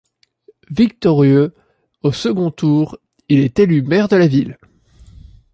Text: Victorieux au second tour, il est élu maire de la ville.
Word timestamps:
Victorieux 0.71 1.53
au 2.01 2.11
second 2.11 2.49
tour, 2.49 2.97
il 3.29 3.41
est 3.41 3.59
élu 3.59 3.83
maire 3.83 4.07
de 4.07 4.15
la 4.15 4.25
ville. 4.25 4.57